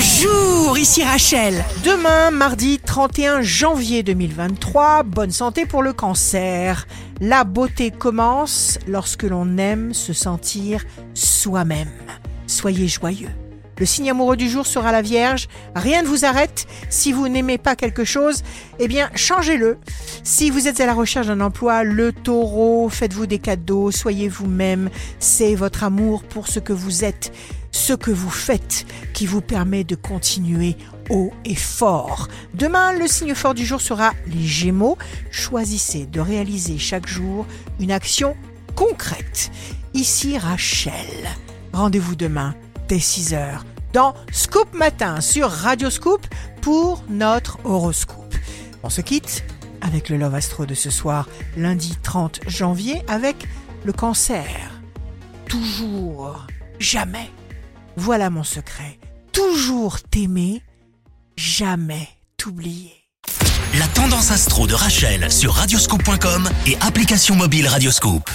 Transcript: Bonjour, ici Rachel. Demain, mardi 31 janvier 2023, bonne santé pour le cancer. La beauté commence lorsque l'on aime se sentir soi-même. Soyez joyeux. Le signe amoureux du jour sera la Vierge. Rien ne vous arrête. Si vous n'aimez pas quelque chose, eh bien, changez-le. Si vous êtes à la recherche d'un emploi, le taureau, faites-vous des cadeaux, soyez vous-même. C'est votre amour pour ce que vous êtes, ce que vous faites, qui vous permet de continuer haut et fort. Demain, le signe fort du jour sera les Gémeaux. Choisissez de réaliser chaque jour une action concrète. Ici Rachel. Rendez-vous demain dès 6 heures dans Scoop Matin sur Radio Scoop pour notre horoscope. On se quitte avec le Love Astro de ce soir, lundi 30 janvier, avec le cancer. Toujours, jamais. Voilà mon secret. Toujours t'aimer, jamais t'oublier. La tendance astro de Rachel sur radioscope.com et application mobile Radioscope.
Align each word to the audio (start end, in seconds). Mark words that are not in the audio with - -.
Bonjour, 0.00 0.78
ici 0.78 1.04
Rachel. 1.04 1.62
Demain, 1.84 2.30
mardi 2.30 2.78
31 2.78 3.42
janvier 3.42 4.02
2023, 4.02 5.02
bonne 5.02 5.30
santé 5.30 5.66
pour 5.66 5.82
le 5.82 5.92
cancer. 5.92 6.86
La 7.20 7.44
beauté 7.44 7.90
commence 7.90 8.78
lorsque 8.88 9.24
l'on 9.24 9.58
aime 9.58 9.92
se 9.92 10.14
sentir 10.14 10.86
soi-même. 11.12 11.90
Soyez 12.46 12.88
joyeux. 12.88 13.28
Le 13.76 13.84
signe 13.84 14.10
amoureux 14.10 14.38
du 14.38 14.48
jour 14.48 14.66
sera 14.66 14.90
la 14.90 15.02
Vierge. 15.02 15.48
Rien 15.74 16.00
ne 16.00 16.06
vous 16.06 16.24
arrête. 16.24 16.66
Si 16.88 17.12
vous 17.12 17.28
n'aimez 17.28 17.58
pas 17.58 17.76
quelque 17.76 18.04
chose, 18.04 18.42
eh 18.78 18.88
bien, 18.88 19.10
changez-le. 19.14 19.76
Si 20.22 20.48
vous 20.48 20.66
êtes 20.66 20.80
à 20.80 20.86
la 20.86 20.94
recherche 20.94 21.26
d'un 21.26 21.40
emploi, 21.42 21.82
le 21.82 22.12
taureau, 22.12 22.88
faites-vous 22.88 23.26
des 23.26 23.38
cadeaux, 23.38 23.90
soyez 23.90 24.28
vous-même. 24.28 24.88
C'est 25.18 25.54
votre 25.54 25.84
amour 25.84 26.22
pour 26.24 26.48
ce 26.48 26.58
que 26.58 26.72
vous 26.74 27.04
êtes, 27.04 27.32
ce 27.70 27.94
que 27.94 28.10
vous 28.10 28.30
faites, 28.30 28.84
qui 29.20 29.26
vous 29.26 29.42
permet 29.42 29.84
de 29.84 29.96
continuer 29.96 30.78
haut 31.10 31.30
et 31.44 31.54
fort. 31.54 32.28
Demain, 32.54 32.94
le 32.94 33.06
signe 33.06 33.34
fort 33.34 33.52
du 33.52 33.66
jour 33.66 33.82
sera 33.82 34.14
les 34.26 34.46
Gémeaux. 34.46 34.96
Choisissez 35.30 36.06
de 36.06 36.20
réaliser 36.20 36.78
chaque 36.78 37.06
jour 37.06 37.44
une 37.80 37.92
action 37.92 38.34
concrète. 38.74 39.50
Ici 39.92 40.38
Rachel. 40.38 41.28
Rendez-vous 41.74 42.16
demain 42.16 42.54
dès 42.88 42.98
6 42.98 43.34
heures 43.34 43.66
dans 43.92 44.14
Scoop 44.32 44.72
Matin 44.72 45.20
sur 45.20 45.50
Radio 45.50 45.90
Scoop 45.90 46.26
pour 46.62 47.04
notre 47.10 47.58
horoscope. 47.64 48.34
On 48.82 48.88
se 48.88 49.02
quitte 49.02 49.44
avec 49.82 50.08
le 50.08 50.16
Love 50.16 50.36
Astro 50.36 50.64
de 50.64 50.74
ce 50.74 50.88
soir, 50.88 51.28
lundi 51.58 51.94
30 52.02 52.40
janvier, 52.46 53.02
avec 53.06 53.46
le 53.84 53.92
cancer. 53.92 54.80
Toujours, 55.46 56.46
jamais. 56.78 57.28
Voilà 57.96 58.30
mon 58.30 58.44
secret. 58.44 58.98
Toujours 59.32 60.00
t'aimer, 60.02 60.62
jamais 61.36 62.08
t'oublier. 62.36 62.92
La 63.78 63.86
tendance 63.86 64.30
astro 64.32 64.66
de 64.66 64.74
Rachel 64.74 65.30
sur 65.30 65.52
radioscope.com 65.54 66.48
et 66.66 66.76
application 66.80 67.36
mobile 67.36 67.68
Radioscope. 67.68 68.28